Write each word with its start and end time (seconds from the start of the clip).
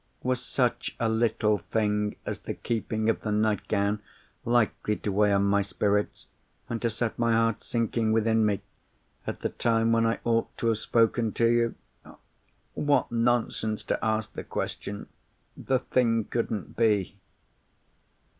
Was 0.23 0.41
such 0.41 0.95
a 0.99 1.07
little 1.07 1.59
thing 1.59 2.15
as 2.25 2.39
the 2.39 2.55
keeping 2.55 3.07
of 3.07 3.21
the 3.21 3.31
nightgown 3.31 4.01
likely 4.43 4.95
to 4.95 5.11
weigh 5.11 5.31
on 5.31 5.43
my 5.43 5.61
spirits, 5.61 6.25
and 6.67 6.81
to 6.81 6.89
set 6.89 7.19
my 7.19 7.33
heart 7.33 7.61
sinking 7.61 8.11
within 8.11 8.43
me, 8.43 8.61
at 9.27 9.41
the 9.41 9.49
time 9.49 9.91
when 9.91 10.07
I 10.07 10.17
ought 10.23 10.57
to 10.57 10.69
have 10.69 10.79
spoken 10.79 11.33
to 11.33 11.45
you? 11.45 11.75
What 12.73 13.11
nonsense 13.11 13.83
to 13.83 14.03
ask 14.03 14.33
the 14.33 14.43
question! 14.43 15.05
The 15.55 15.77
thing 15.77 16.23
couldn't 16.23 16.75
be. 16.75 17.17